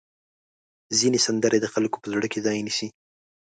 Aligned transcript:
ځینې 0.99 1.19
سندرې 1.27 1.59
د 1.61 1.65
خلکو 1.73 1.97
په 2.03 2.07
زړه 2.13 2.27
کې 2.31 2.39
ځای 2.45 2.57
نیسي. 2.67 2.87